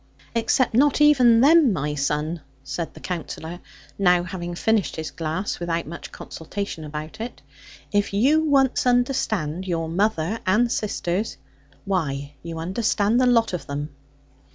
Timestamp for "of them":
13.53-13.91